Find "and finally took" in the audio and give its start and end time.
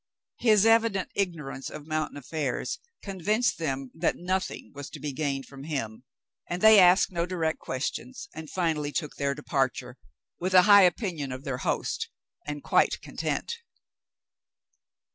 8.33-9.17